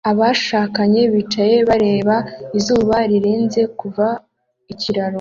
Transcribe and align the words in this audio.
Abashakanye 0.11 1.01
bicaye 1.13 1.57
bareba 1.69 2.15
izuba 2.57 2.95
rirenze 3.09 3.61
kuva 3.79 4.07
ikiraro 4.73 5.09